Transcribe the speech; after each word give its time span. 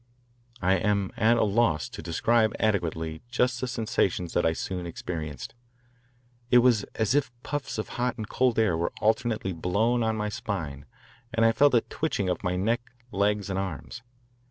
I 0.63 0.77
am 0.77 1.11
at 1.15 1.37
a 1.37 1.43
loss 1.43 1.87
to 1.89 2.01
describe 2.01 2.55
adequately 2.59 3.21
just 3.29 3.61
the 3.61 3.67
sensations 3.67 4.33
that 4.33 4.47
I 4.47 4.53
soon 4.53 4.87
experienced. 4.87 5.53
It 6.49 6.57
was 6.57 6.85
as 6.95 7.13
if 7.13 7.31
puffs 7.43 7.77
of 7.77 7.89
hot 7.89 8.17
and 8.17 8.27
cold 8.27 8.57
air 8.57 8.75
were 8.75 8.91
alternately 8.99 9.53
blown 9.53 10.01
on 10.01 10.17
my 10.17 10.29
spine, 10.29 10.85
and 11.31 11.45
I 11.45 11.51
felt 11.51 11.75
a 11.75 11.81
twitching 11.81 12.29
of 12.29 12.43
my 12.43 12.55
neck, 12.55 12.81
legs, 13.11 13.47
and 13.51 13.59
arms. 13.59 14.01